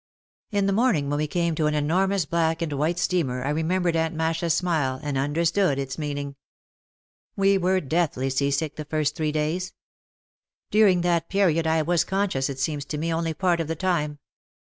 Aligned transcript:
In 0.49 0.65
the 0.65 0.73
morning 0.73 1.11
when 1.11 1.17
we 1.17 1.27
came 1.27 1.53
to 1.53 1.67
an 1.67 1.75
enormous 1.75 2.25
black 2.25 2.63
and 2.63 2.73
white 2.73 2.97
steamer 2.97 3.45
I 3.45 3.49
re 3.51 3.61
membered 3.61 3.95
Aunt 3.95 4.15
Masha's 4.15 4.55
smile 4.55 4.99
and 5.03 5.15
understood 5.15 5.77
its 5.77 5.99
meaning. 5.99 6.35
We 7.35 7.59
were 7.59 7.79
deathly 7.79 8.31
seasick 8.31 8.77
the 8.77 8.85
first 8.85 9.15
three 9.15 9.31
days. 9.31 9.75
During 10.71 11.01
that 11.01 11.29
period 11.29 11.67
I 11.67 11.83
was 11.83 12.03
conscious, 12.03 12.49
it 12.49 12.57
seems 12.57 12.83
to 12.85 12.97
me, 12.97 13.13
only 13.13 13.35
part 13.35 13.59
of 13.59 13.67
the 13.67 13.75
time. 13.75 14.17